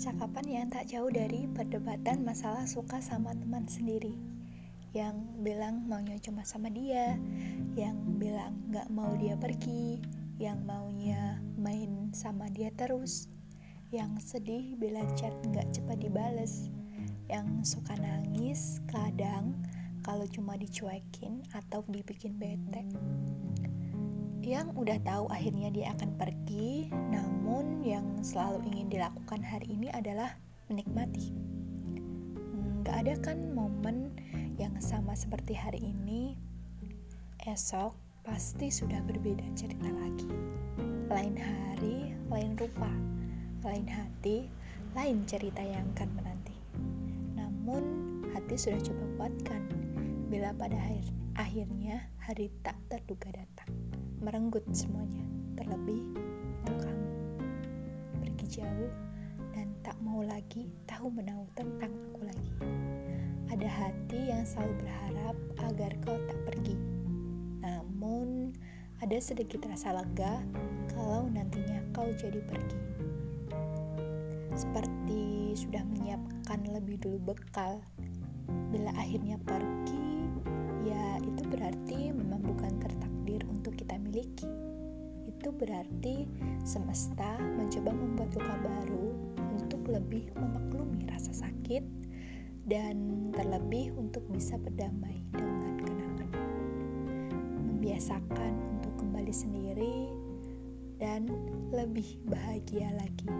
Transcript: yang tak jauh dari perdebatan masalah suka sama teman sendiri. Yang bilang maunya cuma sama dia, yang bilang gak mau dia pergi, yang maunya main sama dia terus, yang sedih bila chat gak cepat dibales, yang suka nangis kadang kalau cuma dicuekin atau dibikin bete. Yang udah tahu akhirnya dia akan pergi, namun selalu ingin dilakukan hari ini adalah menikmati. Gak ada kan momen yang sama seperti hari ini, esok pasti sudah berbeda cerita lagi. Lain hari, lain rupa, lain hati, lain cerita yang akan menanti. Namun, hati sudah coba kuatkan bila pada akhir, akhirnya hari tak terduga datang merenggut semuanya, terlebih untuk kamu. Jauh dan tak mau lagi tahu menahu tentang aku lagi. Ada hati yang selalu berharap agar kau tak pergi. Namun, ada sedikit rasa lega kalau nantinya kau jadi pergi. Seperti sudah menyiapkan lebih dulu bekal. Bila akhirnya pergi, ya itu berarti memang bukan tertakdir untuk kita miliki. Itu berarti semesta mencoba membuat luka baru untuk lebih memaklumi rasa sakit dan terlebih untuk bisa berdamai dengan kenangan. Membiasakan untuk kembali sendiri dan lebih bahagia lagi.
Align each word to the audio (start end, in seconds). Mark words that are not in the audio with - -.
yang 0.00 0.72
tak 0.72 0.88
jauh 0.88 1.12
dari 1.12 1.44
perdebatan 1.52 2.24
masalah 2.24 2.64
suka 2.64 3.04
sama 3.04 3.36
teman 3.36 3.68
sendiri. 3.68 4.16
Yang 4.96 5.20
bilang 5.44 5.84
maunya 5.84 6.16
cuma 6.16 6.40
sama 6.40 6.72
dia, 6.72 7.20
yang 7.76 8.00
bilang 8.16 8.56
gak 8.72 8.88
mau 8.88 9.12
dia 9.20 9.36
pergi, 9.36 10.00
yang 10.40 10.64
maunya 10.64 11.36
main 11.60 12.08
sama 12.16 12.48
dia 12.48 12.72
terus, 12.72 13.28
yang 13.92 14.16
sedih 14.16 14.72
bila 14.80 15.04
chat 15.20 15.36
gak 15.52 15.68
cepat 15.68 16.00
dibales, 16.00 16.72
yang 17.28 17.60
suka 17.60 17.92
nangis 18.00 18.80
kadang 18.88 19.52
kalau 20.00 20.24
cuma 20.32 20.56
dicuekin 20.56 21.44
atau 21.52 21.84
dibikin 21.92 22.40
bete. 22.40 22.88
Yang 24.40 24.72
udah 24.80 24.98
tahu 25.04 25.28
akhirnya 25.28 25.68
dia 25.68 25.92
akan 25.92 26.16
pergi, 26.16 26.88
namun 26.88 27.84
selalu 28.20 28.60
ingin 28.68 28.92
dilakukan 28.92 29.40
hari 29.40 29.72
ini 29.72 29.88
adalah 29.92 30.36
menikmati. 30.68 31.32
Gak 32.84 32.96
ada 33.06 33.14
kan 33.20 33.52
momen 33.52 34.12
yang 34.60 34.76
sama 34.80 35.16
seperti 35.16 35.56
hari 35.56 35.80
ini, 35.80 36.36
esok 37.48 37.96
pasti 38.24 38.68
sudah 38.68 39.00
berbeda 39.08 39.44
cerita 39.56 39.88
lagi. 39.88 40.28
Lain 41.08 41.34
hari, 41.34 42.12
lain 42.28 42.52
rupa, 42.60 42.92
lain 43.64 43.88
hati, 43.88 44.46
lain 44.92 45.24
cerita 45.24 45.64
yang 45.64 45.88
akan 45.96 46.08
menanti. 46.20 46.56
Namun, 47.34 47.82
hati 48.36 48.54
sudah 48.60 48.80
coba 48.84 49.04
kuatkan 49.16 49.62
bila 50.28 50.52
pada 50.54 50.76
akhir, 50.76 51.08
akhirnya 51.34 52.04
hari 52.20 52.52
tak 52.62 52.76
terduga 52.92 53.32
datang 53.32 53.72
merenggut 54.20 54.62
semuanya, 54.76 55.24
terlebih 55.56 56.04
untuk 56.68 56.84
kamu. 56.84 57.09
Jauh 58.50 58.90
dan 59.54 59.70
tak 59.86 59.94
mau 60.02 60.26
lagi 60.26 60.66
tahu 60.82 61.06
menahu 61.06 61.46
tentang 61.54 61.94
aku 62.10 62.26
lagi. 62.26 62.50
Ada 63.46 63.68
hati 63.70 64.20
yang 64.26 64.42
selalu 64.42 64.74
berharap 64.82 65.36
agar 65.70 65.90
kau 66.02 66.18
tak 66.26 66.38
pergi. 66.50 66.74
Namun, 67.62 68.50
ada 68.98 69.14
sedikit 69.22 69.62
rasa 69.70 69.94
lega 69.94 70.42
kalau 70.90 71.30
nantinya 71.30 71.78
kau 71.94 72.10
jadi 72.10 72.42
pergi. 72.42 72.80
Seperti 74.58 75.54
sudah 75.54 75.86
menyiapkan 75.86 76.66
lebih 76.74 76.98
dulu 76.98 77.30
bekal. 77.30 77.78
Bila 78.74 78.90
akhirnya 78.98 79.38
pergi, 79.46 80.26
ya 80.90 81.22
itu 81.22 81.46
berarti 81.46 82.10
memang 82.10 82.42
bukan 82.42 82.82
tertakdir 82.82 83.46
untuk 83.46 83.78
kita 83.78 83.94
miliki. 83.94 84.69
Itu 85.40 85.56
berarti 85.56 86.28
semesta 86.68 87.40
mencoba 87.40 87.96
membuat 87.96 88.28
luka 88.36 88.54
baru 88.60 89.08
untuk 89.56 89.88
lebih 89.88 90.28
memaklumi 90.36 91.08
rasa 91.08 91.32
sakit 91.32 91.80
dan 92.68 93.32
terlebih 93.32 93.88
untuk 93.96 94.20
bisa 94.28 94.60
berdamai 94.60 95.24
dengan 95.32 95.80
kenangan. 95.80 96.30
Membiasakan 97.72 98.52
untuk 98.76 98.92
kembali 99.00 99.32
sendiri 99.32 100.12
dan 101.00 101.24
lebih 101.72 102.20
bahagia 102.28 102.92
lagi. 103.00 103.32